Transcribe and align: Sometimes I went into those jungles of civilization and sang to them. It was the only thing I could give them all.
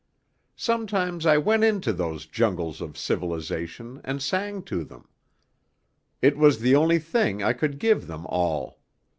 Sometimes 0.55 1.27
I 1.27 1.37
went 1.37 1.63
into 1.63 1.93
those 1.93 2.25
jungles 2.25 2.81
of 2.81 2.97
civilization 2.97 4.01
and 4.03 4.19
sang 4.19 4.63
to 4.63 4.83
them. 4.83 5.07
It 6.23 6.39
was 6.39 6.57
the 6.57 6.75
only 6.75 6.97
thing 6.97 7.43
I 7.43 7.53
could 7.53 7.77
give 7.77 8.07
them 8.07 8.25
all. 8.25 8.79